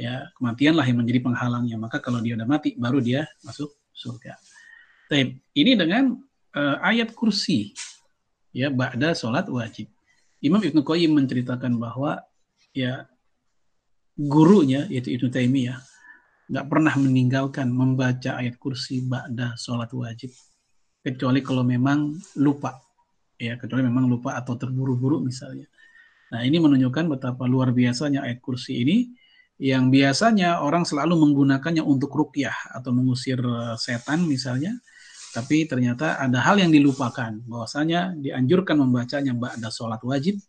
[0.00, 1.76] Ya kematianlah yang menjadi penghalangnya.
[1.76, 4.34] Maka kalau dia udah mati baru dia masuk surga.
[5.10, 6.16] Tapi ini dengan
[6.56, 7.74] uh, ayat kursi.
[8.50, 9.86] Ya ba'da sholat wajib.
[10.42, 12.18] Imam Ibnu Qayyim menceritakan bahwa
[12.74, 13.06] ya
[14.18, 15.78] gurunya yaitu Ibnu Taimiyah
[16.50, 20.34] nggak pernah meninggalkan membaca ayat kursi ba'da sholat wajib.
[21.00, 22.74] Kecuali kalau memang lupa
[23.40, 25.64] ya kecuali memang lupa atau terburu-buru misalnya
[26.28, 28.96] nah ini menunjukkan betapa luar biasanya ayat kursi ini
[29.60, 34.76] yang biasanya orang selalu menggunakannya untuk rukyah atau mengusir eh, setan misalnya
[35.30, 40.42] tapi ternyata ada hal yang dilupakan bahwasanya dianjurkan membacanya ba'da sholat wajib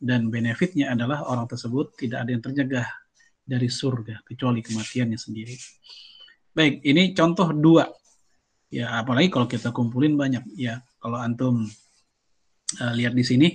[0.00, 2.84] dan benefitnya adalah orang tersebut tidak ada yang terjaga
[3.44, 5.56] dari surga kecuali kematiannya sendiri.
[6.54, 7.90] Baik, ini contoh dua.
[8.70, 10.46] Ya, apalagi kalau kita kumpulin banyak.
[10.54, 11.66] Ya, kalau antum
[12.78, 13.48] uh, lihat di sini,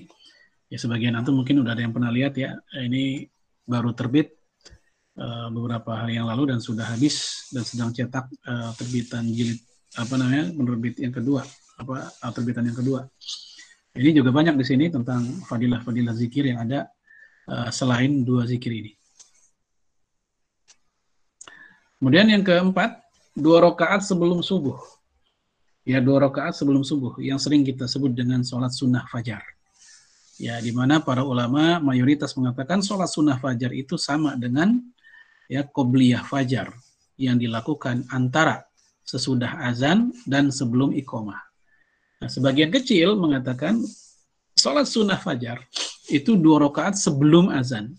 [0.67, 2.59] ya sebagian antum mungkin udah ada yang pernah lihat ya.
[2.75, 3.23] Ini
[3.63, 4.35] baru terbit
[5.15, 9.57] uh, beberapa hari yang lalu dan sudah habis dan sedang cetak uh, terbitan jilid
[9.95, 11.39] apa namanya penerbit yang kedua
[11.79, 13.07] apa terbitan yang kedua
[13.95, 16.91] ini juga banyak di sini tentang fadilah-fadilah zikir yang ada
[17.47, 18.91] uh, selain dua zikir ini.
[21.95, 22.99] Kemudian yang keempat,
[23.39, 24.75] dua rakaat sebelum subuh.
[25.85, 29.45] Ya, dua rakaat sebelum subuh yang sering kita sebut dengan sholat sunnah fajar.
[30.41, 34.81] Ya, di mana para ulama mayoritas mengatakan sholat sunnah fajar itu sama dengan
[35.45, 36.73] ya qobliyah fajar
[37.21, 38.65] yang dilakukan antara
[39.05, 41.37] sesudah azan dan sebelum iqomah.
[42.17, 43.77] Nah, sebagian kecil mengatakan
[44.57, 45.61] sholat sunnah fajar
[46.09, 47.93] itu dua rakaat sebelum azan.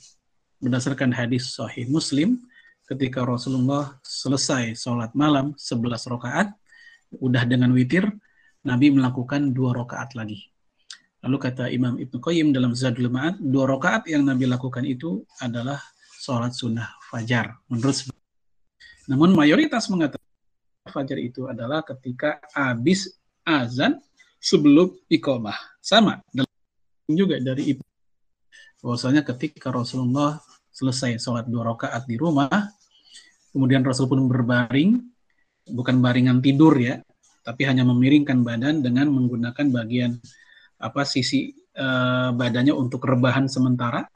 [0.59, 2.42] Berdasarkan hadis Sahih Muslim,
[2.90, 6.51] ketika Rasulullah selesai sholat malam 11 rakaat,
[7.14, 8.07] udah dengan witir,
[8.66, 10.51] Nabi melakukan dua rakaat lagi.
[11.27, 15.79] Lalu kata Imam Ibn Qayyim dalam Zadul Ma'ad, dua rakaat yang Nabi lakukan itu adalah
[16.23, 17.55] sholat sunnah fajar.
[17.71, 18.11] Menurut
[19.07, 20.27] Namun mayoritas mengatakan
[20.90, 23.14] fajar itu adalah ketika habis
[23.47, 24.03] azan
[24.42, 25.55] sebelum iqamah.
[25.79, 26.19] Sama
[27.07, 27.85] juga dari itu.
[28.83, 30.42] Bahwasanya ketika Rasulullah
[30.75, 32.51] selesai sholat dua rakaat di rumah,
[33.55, 35.01] kemudian Rasul pun berbaring,
[35.66, 37.02] bukan baringan tidur ya,
[37.42, 40.18] tapi hanya memiringkan badan dengan menggunakan bagian
[40.83, 44.07] apa sisi uh, badannya untuk rebahan sementara.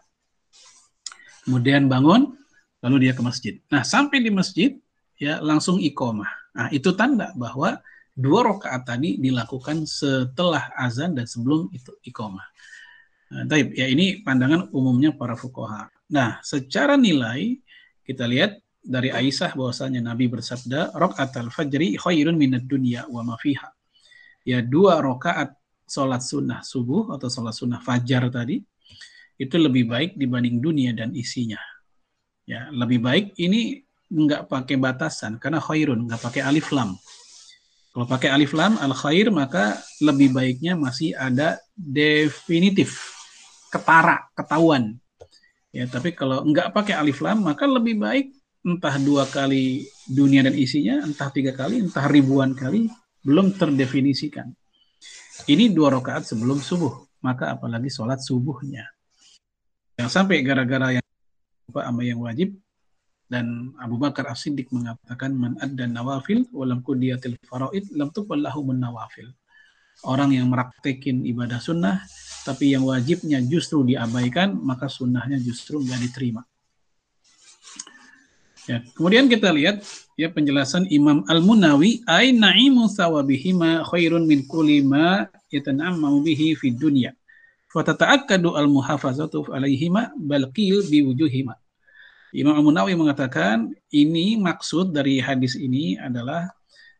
[1.46, 2.36] Kemudian bangun,
[2.84, 3.54] lalu dia ke masjid.
[3.72, 4.76] Nah, sampai di masjid
[5.16, 6.30] ya langsung iqomah.
[6.56, 7.80] Nah, itu tanda bahwa
[8.16, 12.44] dua rakaat tadi dilakukan setelah azan dan sebelum itu iqomah.
[13.30, 15.86] Nah, taib, ya ini pandangan umumnya para fukoha.
[16.10, 17.62] Nah, secara nilai
[18.02, 23.68] kita lihat dari Aisyah bahwasanya Nabi bersabda, "Rakaat al-fajri khairun minad dunya wa ma fiha."
[24.48, 25.52] Ya, dua rakaat
[25.84, 28.62] sholat sunnah subuh atau sholat sunnah fajar tadi
[29.40, 31.60] itu lebih baik dibanding dunia dan isinya.
[32.48, 36.98] Ya, lebih baik ini nggak pakai batasan karena khairun nggak pakai alif lam.
[37.90, 43.18] Kalau pakai alif lam al khair maka lebih baiknya masih ada definitif
[43.70, 44.98] ketara, ketahuan.
[45.70, 50.56] Ya, tapi kalau nggak pakai alif lam, maka lebih baik entah dua kali dunia dan
[50.56, 52.88] isinya, entah tiga kali, entah ribuan kali,
[53.24, 54.48] belum terdefinisikan.
[55.48, 58.84] Ini dua rakaat sebelum subuh, maka apalagi sholat subuhnya.
[59.96, 61.06] Yang sampai gara-gara yang
[61.70, 62.56] apa ama yang wajib
[63.30, 69.30] dan Abu Bakar As-Siddiq mengatakan man adda nawafil walam kudiyatil faraid lam tuqballahu nawafil.
[70.02, 72.02] Orang yang meraktekin ibadah sunnah
[72.42, 76.42] tapi yang wajibnya justru diabaikan, maka sunnahnya justru nggak diterima.
[78.68, 79.80] Ya, kemudian kita lihat
[80.20, 87.16] ya penjelasan Imam Al-Munawi ay na'imu sawabihima khairun min kulli ma yatanammu bihi fid dunya.
[87.70, 91.56] Fatata'akkadu al-muhafazatu alaihima bal qil biwujuhima.
[92.36, 96.50] Imam Al-Munawi mengatakan ini maksud dari hadis ini adalah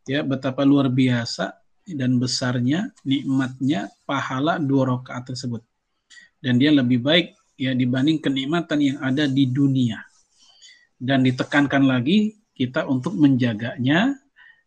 [0.09, 1.55] ya betapa luar biasa
[1.87, 5.63] dan besarnya nikmatnya pahala dua rakaat tersebut.
[6.41, 10.10] Dan dia lebih baik ya dibanding kenikmatan yang ada di dunia.
[11.01, 14.21] Dan ditekankan lagi kita untuk menjaganya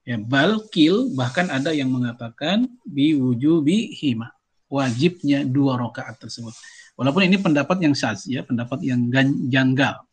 [0.04, 4.36] ya balkil bahkan ada yang mengatakan bi wujubi hima
[4.68, 6.52] wajibnya dua rakaat tersebut
[7.00, 9.08] walaupun ini pendapat yang syaz ya pendapat yang
[9.48, 10.04] janggal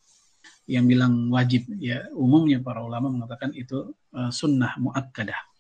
[0.71, 5.51] yang bilang wajib ya umumnya para ulama mengatakan itu uh, sunnah muakkadah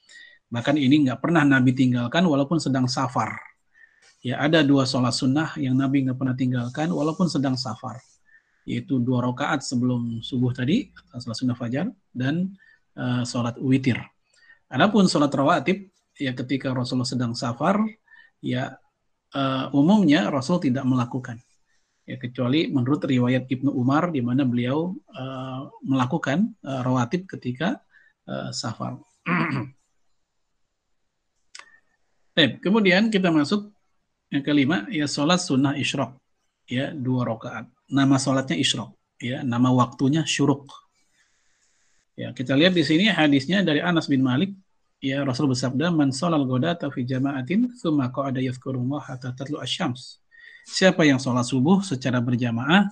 [0.51, 3.39] Bahkan ini nggak pernah Nabi tinggalkan walaupun sedang safar.
[4.21, 8.03] Ya ada dua sholat sunnah yang Nabi nggak pernah tinggalkan walaupun sedang safar.
[8.71, 12.55] Yaitu dua rakaat sebelum subuh tadi, sholat sunnah fajar, dan
[12.95, 13.99] uh, sholat witir.
[14.71, 17.83] Adapun sholat rawatib, ya ketika Rasulullah sedang safar,
[18.39, 18.79] ya
[19.35, 21.43] uh, umumnya Rasul tidak melakukan.
[22.07, 27.79] Ya, kecuali menurut riwayat Ibnu Umar di mana beliau uh, melakukan uh, rawatib ketika
[28.27, 28.99] uh, safar.
[32.35, 33.75] Baik, kemudian kita masuk
[34.31, 36.15] yang kelima ya sholat sunnah isyrok
[36.71, 37.67] ya dua rakaat.
[37.91, 40.67] Nama sholatnya isyrok ya nama waktunya syuruk.
[42.17, 44.57] Ya kita lihat di sini hadisnya dari Anas bin Malik
[45.01, 50.21] ya Rasul bersabda man sholal ghadata fi jama'atin tsumma qa'ada yadhkurullah hatta tatlu asyams.
[50.65, 52.89] Siapa yang sholat subuh secara berjamaah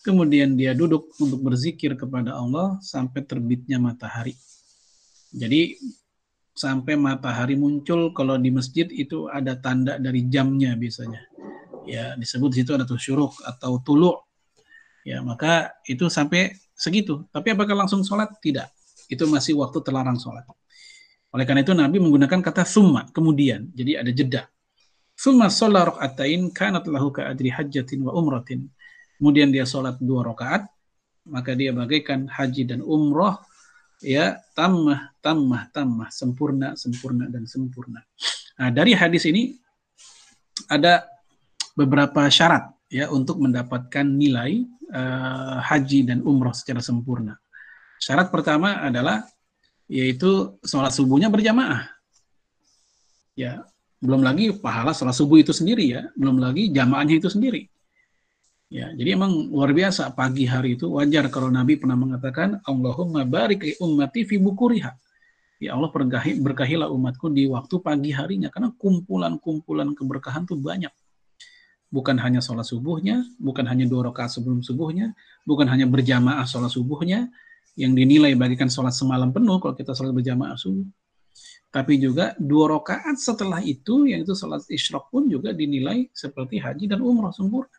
[0.00, 4.36] kemudian dia duduk untuk berzikir kepada Allah sampai terbitnya matahari.
[5.32, 5.76] Jadi
[6.56, 11.22] sampai matahari muncul kalau di masjid itu ada tanda dari jamnya biasanya
[11.88, 14.12] ya disebut situ ada tuh syuruk atau tulu
[15.06, 17.28] ya maka itu sampai segitu.
[17.28, 18.32] Tapi apakah langsung sholat?
[18.40, 18.68] Tidak.
[19.12, 20.48] Itu masih waktu terlarang sholat.
[21.30, 23.68] Oleh karena itu Nabi menggunakan kata summa kemudian.
[23.76, 24.42] Jadi ada jeda.
[25.12, 28.66] Summa sholat rokaatain kanat lahu adri hajjatin wa umratin.
[29.20, 30.64] Kemudian dia sholat dua rakaat
[31.28, 33.36] maka dia bagaikan haji dan umroh
[34.00, 38.00] ya tamah tamah tamah sempurna sempurna dan sempurna.
[38.56, 39.56] Nah, dari hadis ini
[40.68, 41.04] ada
[41.76, 47.38] beberapa syarat ya untuk mendapatkan nilai uh, haji dan umroh secara sempurna.
[48.02, 49.24] Syarat pertama adalah
[49.86, 51.86] yaitu sholat subuhnya berjamaah.
[53.38, 53.62] Ya,
[54.02, 57.70] belum lagi pahala sholat subuh itu sendiri ya, belum lagi jamaahnya itu sendiri.
[58.70, 63.66] Ya, jadi emang luar biasa pagi hari itu wajar kalau Nabi pernah mengatakan Allahumma barik
[63.66, 64.94] li ummati fi bukuriha.
[65.60, 70.94] Ya Allah berkahi, berkahilah umatku di waktu pagi harinya karena kumpulan-kumpulan keberkahan itu banyak.
[71.90, 75.10] Bukan hanya sholat subuhnya, bukan hanya dua rakaat sebelum subuhnya,
[75.42, 77.26] bukan hanya berjamaah sholat subuhnya
[77.74, 80.86] yang dinilai bagikan sholat semalam penuh kalau kita sholat berjamaah subuh.
[81.70, 86.90] Tapi juga dua rakaat setelah itu, yang itu sholat isyrok pun juga dinilai seperti haji
[86.90, 87.78] dan umrah sempurna.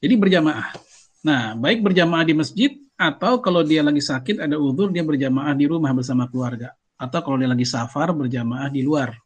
[0.00, 0.72] Jadi berjamaah.
[1.20, 5.64] Nah, baik berjamaah di masjid Atau kalau dia lagi sakit ada udur dia berjamaah di
[5.64, 6.76] rumah bersama keluarga.
[7.00, 9.16] Atau kalau dia lagi safar berjamaah di luar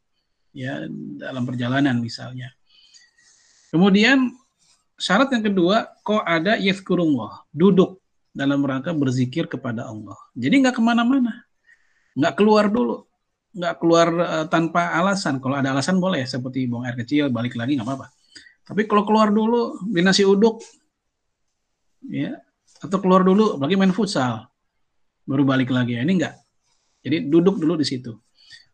[0.54, 0.86] ya
[1.18, 2.54] dalam perjalanan misalnya.
[3.74, 4.30] Kemudian
[4.94, 7.98] syarat yang kedua kok ada yafkurullah duduk
[8.30, 10.14] dalam rangka berzikir kepada Allah.
[10.38, 11.42] Jadi nggak ke mana-mana,
[12.14, 13.02] nggak keluar dulu,
[13.50, 15.42] nggak keluar uh, tanpa alasan.
[15.42, 18.14] Kalau ada alasan boleh, seperti buang air kecil, balik lagi nggak apa-apa.
[18.62, 20.62] Tapi kalau keluar dulu, beli nasi uduk,
[22.08, 22.36] ya
[22.84, 24.44] atau keluar dulu apalagi main futsal
[25.24, 26.36] baru balik lagi ini enggak
[27.00, 28.12] jadi duduk dulu di situ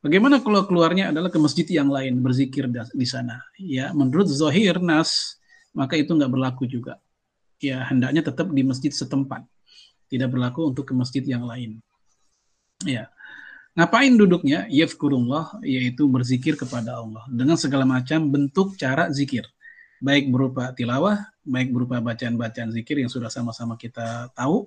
[0.00, 3.40] bagaimana kalau keluarnya adalah ke masjid yang lain berzikir di sana?
[3.56, 5.40] Ya menurut zahir nas
[5.72, 6.98] maka itu enggak berlaku juga.
[7.60, 9.46] Ya hendaknya tetap di masjid setempat.
[10.10, 11.78] Tidak berlaku untuk ke masjid yang lain.
[12.82, 13.12] Ya.
[13.78, 14.66] Ngapain duduknya?
[14.66, 17.22] Yafkurullah yaitu berzikir kepada Allah.
[17.30, 19.46] Dengan segala macam bentuk cara zikir.
[20.00, 24.66] Baik berupa tilawah, baik berupa bacaan-bacaan zikir yang sudah sama-sama kita tahu.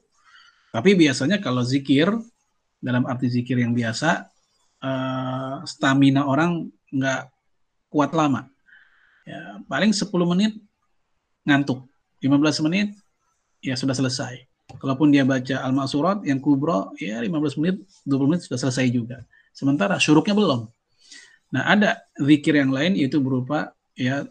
[0.69, 2.09] Tapi biasanya kalau zikir
[2.79, 4.32] dalam arti zikir yang biasa,
[4.83, 7.31] uh, stamina orang nggak
[7.87, 8.51] kuat lama.
[9.23, 10.59] Ya, paling 10 menit
[11.47, 11.87] ngantuk,
[12.19, 12.91] 15 menit
[13.63, 14.43] ya sudah selesai.
[14.77, 19.23] Kalaupun dia baca Al-Ma'surat yang kubro, ya 15 menit, 20 menit sudah selesai juga.
[19.55, 20.67] Sementara syuruknya belum.
[21.53, 24.25] Nah, ada zikir yang lain itu berupa ya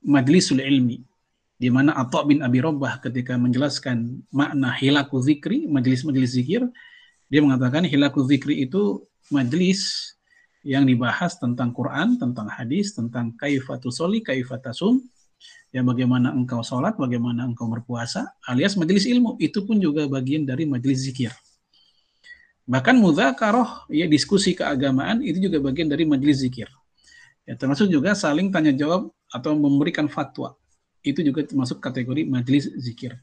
[0.00, 1.04] majlisul ilmi
[1.62, 6.66] di mana Atha bin Abi Rabbah ketika menjelaskan makna hilaku zikri, majlis-majlis zikir,
[7.30, 10.12] dia mengatakan hilaku zikri itu majlis
[10.62, 15.02] yang dibahas tentang Quran, tentang hadis, tentang kaifatu soli, kaifatasum,
[15.74, 20.68] ya bagaimana engkau sholat, bagaimana engkau berpuasa, alias majlis ilmu, itu pun juga bagian dari
[20.68, 21.32] majlis zikir.
[22.62, 26.70] Bahkan mudhakaroh, ya diskusi keagamaan, itu juga bagian dari majlis zikir.
[27.42, 30.54] Ya, termasuk juga saling tanya jawab atau memberikan fatwa.
[31.02, 33.18] Itu juga termasuk kategori majelis zikir.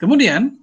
[0.00, 0.56] Kemudian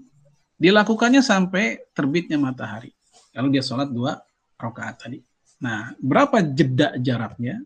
[0.58, 2.95] dilakukannya sampai terbitnya matahari.
[3.36, 4.16] Lalu dia sholat dua
[4.56, 5.20] rakaat tadi.
[5.62, 7.60] Nah, berapa jeda jaraknya?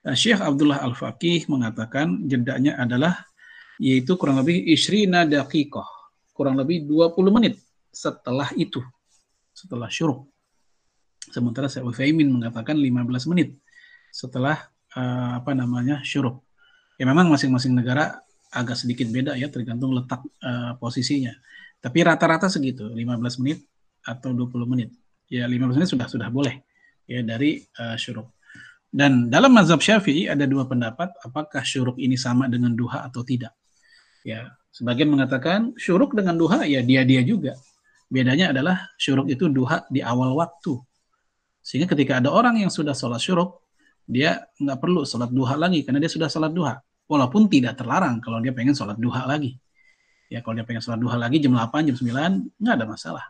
[0.00, 3.26] Nah, Syekh Abdullah Al-Faqih mengatakan jedanya adalah
[3.80, 5.86] yaitu kurang lebih isrina daqiqah.
[6.34, 7.60] Kurang lebih 20 menit
[7.92, 8.80] setelah itu.
[9.52, 10.28] Setelah syuruk.
[11.30, 13.54] Sementara Syekh Uthaymin mengatakan 15 menit
[14.10, 14.58] setelah
[14.96, 16.42] uh, apa namanya syuruk.
[16.98, 18.18] Ya memang masing-masing negara
[18.50, 21.32] agak sedikit beda ya tergantung letak uh, posisinya.
[21.80, 23.69] Tapi rata-rata segitu, 15 menit
[24.06, 24.90] atau 20 menit.
[25.30, 26.62] Ya 15 menit sudah sudah boleh
[27.10, 28.30] ya dari uh, syuruk.
[28.90, 33.54] Dan dalam mazhab Syafi'i ada dua pendapat apakah syuruk ini sama dengan duha atau tidak.
[34.26, 37.54] Ya, sebagian mengatakan syuruk dengan duha ya dia-dia juga.
[38.10, 40.74] Bedanya adalah syuruk itu duha di awal waktu.
[41.62, 43.62] Sehingga ketika ada orang yang sudah sholat syuruk,
[44.10, 46.74] dia nggak perlu sholat duha lagi karena dia sudah sholat duha.
[47.06, 49.54] Walaupun tidak terlarang kalau dia pengen sholat duha lagi.
[50.26, 53.24] Ya kalau dia pengen sholat duha lagi jam 8, jam 9, nggak ada masalah.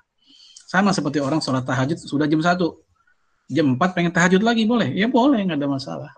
[0.71, 2.55] Sama seperti orang sholat tahajud sudah jam 1.
[3.51, 4.95] Jam 4 pengen tahajud lagi boleh?
[4.95, 6.11] Ya boleh, nggak ada masalah.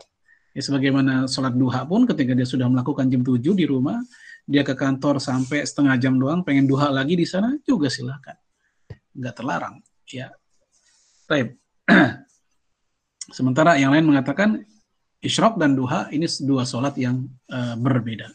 [0.53, 3.97] Ya sebagaimana sholat duha pun ketika dia sudah melakukan jam 7 di rumah,
[4.45, 8.37] dia ke kantor sampai setengah jam doang, pengen duha lagi di sana juga silahkan.
[9.17, 9.81] Nggak terlarang.
[10.12, 10.29] Ya.
[11.25, 11.57] Baik.
[13.37, 14.61] Sementara yang lain mengatakan
[15.25, 18.29] isyrok dan duha ini dua sholat yang uh, berbeda.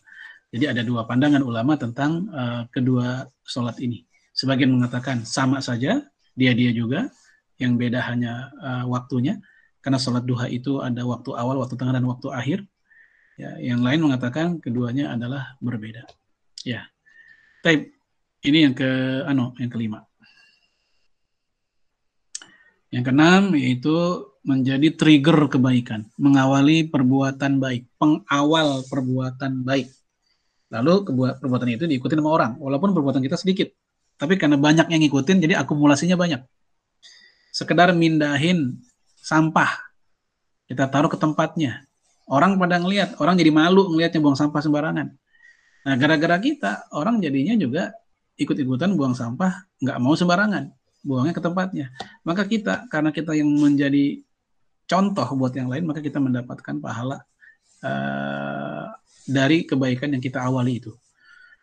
[0.49, 4.06] Jadi ada dua pandangan ulama tentang uh, kedua sholat ini.
[4.37, 6.05] Sebagian mengatakan sama saja,
[6.37, 7.09] dia-dia juga,
[7.57, 9.41] yang beda hanya uh, waktunya,
[9.81, 12.59] karena sholat duha itu ada waktu awal, waktu tengah, dan waktu akhir.
[13.37, 16.05] Ya, yang lain mengatakan keduanya adalah berbeda.
[16.61, 16.85] Ya,
[17.65, 17.93] Taib.
[18.45, 18.89] Ini yang ke,
[19.25, 20.05] ano, yang kelima.
[22.93, 23.97] Yang keenam yaitu
[24.45, 29.89] menjadi trigger kebaikan, mengawali perbuatan baik, pengawal perbuatan baik.
[30.69, 30.93] Lalu
[31.41, 33.73] perbuatan itu diikuti sama orang, walaupun perbuatan kita sedikit.
[34.17, 36.41] Tapi karena banyak yang ngikutin, jadi akumulasinya banyak.
[37.53, 38.81] Sekedar mindahin
[39.21, 39.69] sampah,
[40.65, 41.85] kita taruh ke tempatnya.
[42.27, 45.07] Orang pada ngelihat, orang jadi malu ngelihatnya buang sampah sembarangan.
[45.87, 47.95] Nah, gara-gara kita, orang jadinya juga
[48.35, 50.67] ikut-ikutan buang sampah, nggak mau sembarangan,
[51.05, 51.87] buangnya ke tempatnya.
[52.27, 54.19] Maka kita, karena kita yang menjadi
[54.89, 57.23] contoh buat yang lain, maka kita mendapatkan pahala
[57.85, 58.91] uh,
[59.23, 60.91] dari kebaikan yang kita awali itu.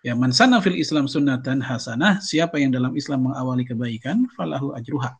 [0.04, 5.16] Ya, man sana fil Islam sunnatan hasanah, siapa yang dalam Islam mengawali kebaikan, falahu ajruha.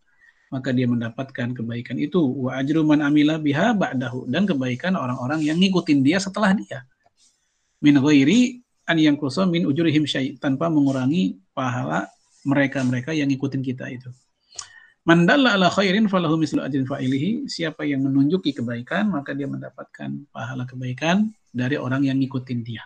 [0.52, 2.20] Maka dia mendapatkan kebaikan itu.
[2.20, 4.28] Wa ajru man amila biha ba'dahu.
[4.28, 6.84] Dan kebaikan orang-orang yang ngikutin dia setelah dia.
[7.80, 9.16] Min ghairi an yang
[9.48, 10.36] min ujurihim syai.
[10.36, 12.06] Tanpa mengurangi pahala
[12.44, 14.12] mereka-mereka yang ngikutin kita itu.
[15.08, 17.48] Mandalla ala khairin falahu mislu ajrin fa'ilihi.
[17.48, 22.84] Siapa yang menunjuki kebaikan, maka dia mendapatkan pahala kebaikan dari orang yang ngikutin dia.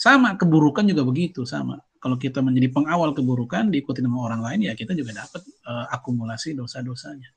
[0.00, 1.76] Sama, keburukan juga begitu, sama.
[2.00, 6.56] kalau kita menjadi pengawal keburukan diikuti sama orang lain ya kita juga dapat uh, akumulasi
[6.56, 7.28] dosa-dosanya.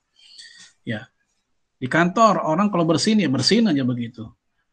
[0.88, 1.12] Ya.
[1.76, 4.24] Di kantor orang kalau bersin ya bersin aja begitu.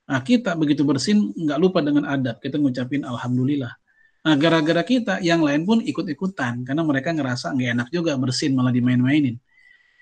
[0.06, 2.38] Nah, kita begitu bersin nggak lupa dengan adab.
[2.38, 3.74] Kita ngucapin alhamdulillah.
[4.22, 8.70] Nah, gara-gara kita yang lain pun ikut-ikutan karena mereka ngerasa nggak enak juga bersin malah
[8.70, 9.42] dimain-mainin.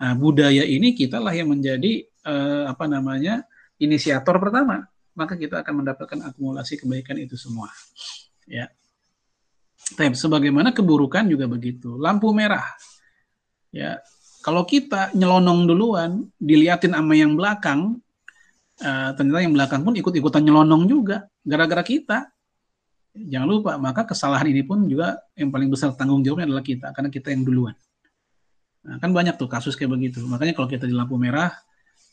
[0.05, 3.49] Nah, budaya ini kita lah yang menjadi uh, apa namanya
[3.81, 4.85] inisiator pertama.
[5.19, 7.67] Maka kita akan mendapatkan akumulasi kebaikan itu semua.
[8.47, 8.71] Ya.
[9.99, 11.99] Tapi sebagaimana keburukan juga begitu.
[11.99, 12.65] Lampu merah.
[13.75, 13.99] Ya,
[14.41, 18.01] kalau kita nyelonong duluan, diliatin sama yang belakang,
[18.81, 22.31] uh, ternyata yang belakang pun ikut-ikutan nyelonong juga gara-gara kita.
[23.19, 27.11] Jangan lupa, maka kesalahan ini pun juga yang paling besar tanggung jawabnya adalah kita karena
[27.11, 27.75] kita yang duluan.
[28.87, 30.23] Nah, kan banyak tuh kasus kayak begitu.
[30.25, 31.51] Makanya kalau kita di lampu merah,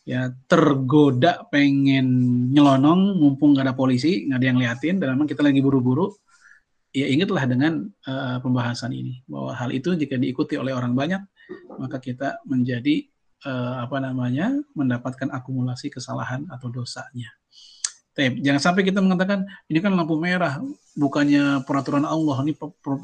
[0.05, 2.07] ya tergoda pengen
[2.53, 6.13] nyelonong, mumpung nggak ada polisi, nggak ada yang liatin, dan memang kita lagi buru-buru,
[6.95, 11.19] ya ingatlah dengan uh, pembahasan ini bahwa hal itu jika diikuti oleh orang banyak
[11.75, 13.05] maka kita menjadi
[13.43, 17.29] uh, apa namanya mendapatkan akumulasi kesalahan atau dosanya.
[18.15, 20.63] Tapi jangan sampai kita mengatakan ini kan lampu merah
[20.95, 22.55] bukannya peraturan Allah ini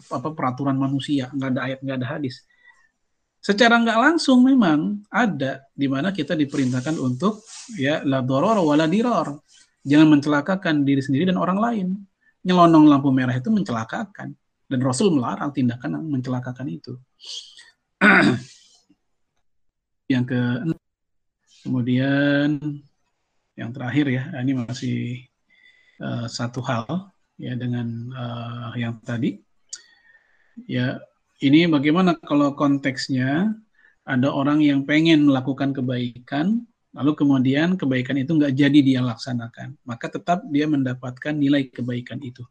[0.08, 2.48] apa peraturan manusia nggak ada ayat nggak ada hadis.
[3.42, 7.42] Secara nggak langsung memang ada di mana kita diperintahkan untuk
[7.74, 9.42] ya la doror wala diror.
[9.82, 11.88] Jangan mencelakakan diri sendiri dan orang lain
[12.46, 14.38] nyelonong lampu merah itu mencelakakan
[14.70, 16.94] dan Rasul melarang tindakan yang mencelakakan itu.
[20.14, 20.42] yang ke
[21.66, 22.62] kemudian
[23.58, 25.00] yang terakhir ya ini masih
[25.98, 27.10] uh, satu hal
[27.42, 29.42] ya dengan uh, yang tadi
[30.70, 31.00] ya
[31.42, 33.58] ini bagaimana kalau konteksnya
[34.06, 40.12] ada orang yang pengen melakukan kebaikan lalu kemudian kebaikan itu nggak jadi dia laksanakan, maka
[40.12, 42.44] tetap dia mendapatkan nilai kebaikan itu.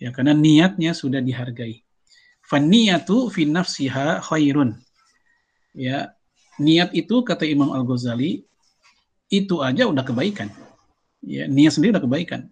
[0.00, 1.84] Ya, karena niatnya sudah dihargai.
[2.48, 4.78] Faniyatu fi nafsiha khairun.
[5.76, 6.16] Ya,
[6.56, 8.46] niat itu kata Imam Al-Ghazali
[9.28, 10.48] itu aja udah kebaikan.
[11.20, 12.48] Ya, niat sendiri udah kebaikan.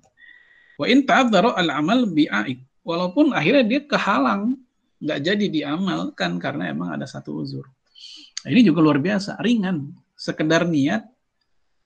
[0.76, 2.60] Wa in al-amal bi'aik.
[2.84, 4.60] Walaupun akhirnya dia kehalang,
[5.06, 7.70] nggak jadi diamalkan karena emang ada satu uzur.
[8.42, 11.06] Nah, ini juga luar biasa, ringan sekedar niat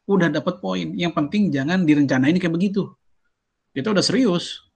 [0.09, 0.97] udah dapat poin.
[0.97, 2.89] Yang penting jangan direncanain kayak begitu.
[3.77, 4.67] Kita udah serius.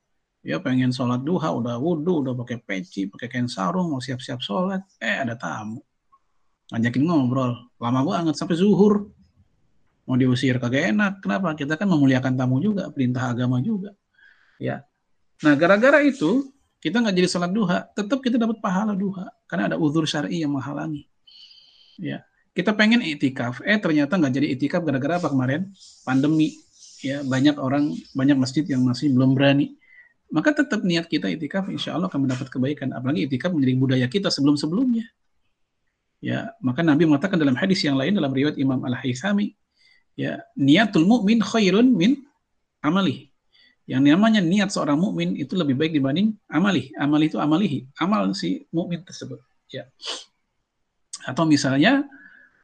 [0.44, 4.84] Ya pengen sholat duha, udah wudhu, udah pakai peci, pakai kain sarung, mau siap-siap sholat.
[5.00, 5.80] Eh ada tamu.
[6.68, 7.72] Ngajakin ngobrol.
[7.80, 9.08] Lama banget sampai zuhur.
[10.04, 11.24] Mau diusir kagak enak.
[11.24, 11.56] Kenapa?
[11.56, 13.96] Kita kan memuliakan tamu juga, perintah agama juga.
[14.60, 14.84] Ya.
[15.40, 16.53] Nah gara-gara itu
[16.84, 20.52] kita nggak jadi sholat duha, tetap kita dapat pahala duha karena ada uzur syari yang
[20.52, 21.08] menghalangi.
[21.96, 25.74] Ya kita pengen itikaf, eh ternyata nggak jadi itikaf gara-gara apa kemarin?
[26.06, 26.54] Pandemi.
[27.04, 29.76] Ya, banyak orang, banyak masjid yang masih belum berani.
[30.32, 32.94] Maka tetap niat kita itikaf, insya Allah akan mendapat kebaikan.
[32.96, 35.04] Apalagi itikaf menjadi budaya kita sebelum-sebelumnya.
[36.24, 39.52] Ya, maka Nabi mengatakan dalam hadis yang lain dalam riwayat Imam Al Haythami,
[40.16, 42.24] ya niatul mukmin khairun min
[42.80, 43.33] amali.
[43.84, 46.88] Yang namanya niat seorang mukmin itu lebih baik dibanding amali.
[46.96, 49.40] Amali itu amalihi, amal si mukmin tersebut.
[49.68, 49.88] Ya.
[51.28, 52.08] Atau misalnya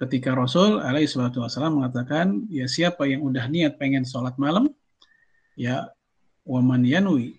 [0.01, 4.73] ketika Rasul alaihi wasallam mengatakan ya siapa yang udah niat pengen sholat malam
[5.61, 5.93] ya
[6.49, 7.37] waman yanwi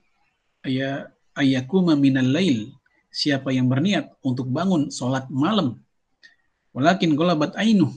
[0.61, 2.69] ya ayakuma minal lail
[3.09, 5.81] siapa yang berniat untuk bangun sholat malam
[6.69, 7.89] walakin golabat ainu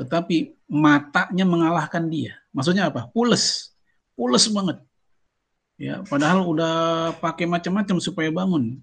[0.00, 3.76] tetapi matanya mengalahkan dia maksudnya apa pules
[4.16, 4.80] pules banget
[5.76, 6.74] ya padahal udah
[7.20, 8.80] pakai macam-macam supaya bangun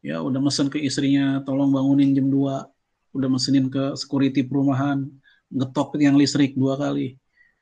[0.00, 2.70] ya udah mesen ke istrinya tolong bangunin jam 2
[3.14, 5.06] udah mesenin ke security perumahan,
[5.50, 7.18] ngetok yang listrik dua kali.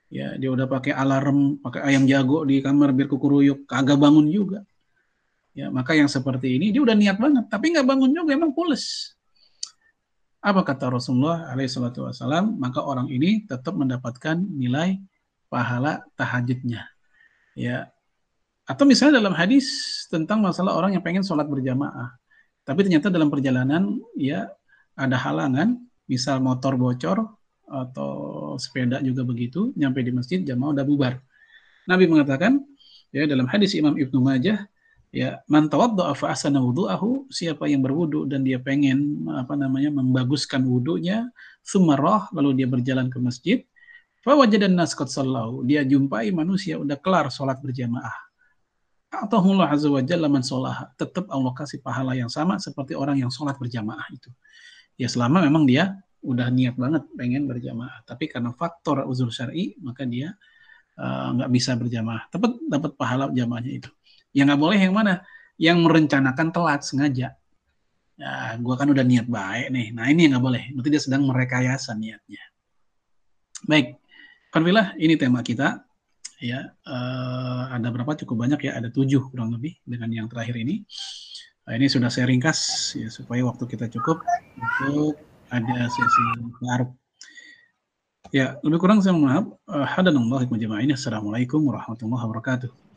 [0.08, 4.64] Ya, dia udah pakai alarm, pakai ayam jago di kamar biar kukuruyuk, kagak bangun juga.
[5.52, 9.16] Ya, maka yang seperti ini dia udah niat banget, tapi nggak bangun juga, emang pules.
[10.40, 12.56] Apa kata Rasulullah alaihissalatu wassalam?
[12.56, 14.96] Maka orang ini tetap mendapatkan nilai
[15.52, 16.88] pahala tahajudnya.
[17.58, 17.90] Ya,
[18.68, 19.66] atau misalnya dalam hadis
[20.12, 22.12] tentang masalah orang yang pengen sholat berjamaah,
[22.68, 24.44] tapi ternyata dalam perjalanan ya
[24.92, 27.24] ada halangan, misal motor bocor
[27.64, 28.12] atau
[28.60, 31.16] sepeda juga begitu, nyampe di masjid jamaah udah bubar.
[31.88, 32.60] Nabi mengatakan
[33.08, 34.68] ya dalam hadis Imam Ibnu Majah
[35.08, 40.60] ya man tawaddaa fa ahsana wudu'ahu siapa yang berwudu dan dia pengen apa namanya membaguskan
[40.68, 41.32] wudunya
[41.64, 43.58] sumarah lalu dia berjalan ke masjid
[44.20, 45.08] fa wajadan nas qad
[45.64, 48.27] dia jumpai manusia udah kelar salat berjamaah
[49.08, 50.44] atau Allah azza wa jalla man
[51.00, 54.28] tetap Allah kasih pahala yang sama seperti orang yang sholat berjamaah itu
[55.00, 60.04] ya selama memang dia udah niat banget pengen berjamaah tapi karena faktor uzur syari maka
[60.04, 60.36] dia
[61.00, 63.90] uh, nggak bisa berjamaah dapat dapat pahala jamaahnya itu
[64.36, 65.24] yang nggak boleh yang mana
[65.58, 67.34] yang merencanakan telat sengaja.
[68.18, 69.86] Ya, gue kan udah niat baik nih.
[69.94, 70.62] Nah ini yang nggak boleh.
[70.74, 72.42] Berarti dia sedang merekayasa niatnya.
[73.66, 73.98] Baik,
[74.54, 75.82] Alhamdulillah ini tema kita.
[76.38, 78.14] Ya, uh, ada berapa?
[78.14, 78.78] Cukup banyak ya.
[78.78, 80.86] Ada tujuh kurang lebih dengan yang terakhir ini.
[81.66, 84.22] Nah, ini sudah saya ringkas ya supaya waktu kita cukup
[84.56, 85.18] untuk
[85.50, 86.22] ada sesi
[86.62, 86.88] baru.
[88.30, 89.46] Ya, lebih kurang saya mohon maaf.
[89.66, 90.46] Uh, Hadanallahu
[90.94, 92.87] Assalamualaikum warahmatullahi wabarakatuh.